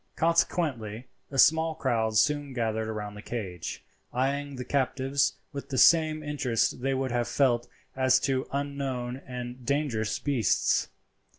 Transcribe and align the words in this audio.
Consequently 0.15 1.05
a 1.29 1.37
small 1.37 1.75
crowd 1.75 2.17
soon 2.17 2.53
gathered 2.53 2.91
round 2.91 3.15
the 3.15 3.21
cage, 3.21 3.83
eyeing 4.11 4.55
the 4.55 4.65
captives 4.65 5.33
with 5.53 5.69
the 5.69 5.77
same 5.77 6.23
interest 6.23 6.81
they 6.81 6.95
would 6.95 7.11
have 7.11 7.27
felt 7.27 7.67
as 7.95 8.19
to 8.21 8.47
unknown 8.51 9.17
and 9.27 9.63
dangerous 9.63 10.17
beasts. 10.17 10.87